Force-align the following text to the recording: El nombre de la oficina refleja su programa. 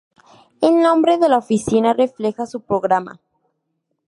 El 0.69 0.81
nombre 0.81 1.19
de 1.19 1.29
la 1.29 1.37
oficina 1.37 1.93
refleja 1.93 2.47
su 2.47 2.61
programa. 2.61 3.19